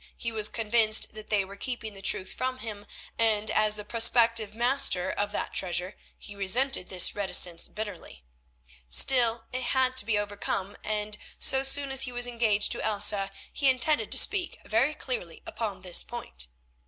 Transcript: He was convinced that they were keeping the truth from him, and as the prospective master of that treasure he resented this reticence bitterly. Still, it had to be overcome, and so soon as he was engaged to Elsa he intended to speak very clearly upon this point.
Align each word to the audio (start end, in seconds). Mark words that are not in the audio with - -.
He 0.17 0.31
was 0.31 0.47
convinced 0.49 1.13
that 1.13 1.29
they 1.29 1.45
were 1.45 1.55
keeping 1.55 1.93
the 1.93 2.01
truth 2.01 2.33
from 2.33 2.57
him, 2.57 2.87
and 3.19 3.51
as 3.51 3.75
the 3.75 3.85
prospective 3.85 4.55
master 4.55 5.11
of 5.11 5.31
that 5.31 5.53
treasure 5.53 5.95
he 6.17 6.35
resented 6.35 6.89
this 6.89 7.13
reticence 7.13 7.67
bitterly. 7.67 8.23
Still, 8.89 9.43
it 9.53 9.61
had 9.61 9.95
to 9.97 10.05
be 10.05 10.17
overcome, 10.17 10.75
and 10.83 11.19
so 11.37 11.61
soon 11.61 11.91
as 11.91 12.01
he 12.01 12.11
was 12.11 12.25
engaged 12.25 12.71
to 12.71 12.81
Elsa 12.83 13.29
he 13.53 13.69
intended 13.69 14.11
to 14.11 14.17
speak 14.17 14.57
very 14.65 14.95
clearly 14.95 15.43
upon 15.45 15.83
this 15.83 16.01
point. 16.01 16.47